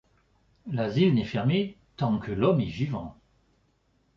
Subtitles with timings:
[0.71, 3.15] L’asile n’est fermé tant que l’homme est vivant;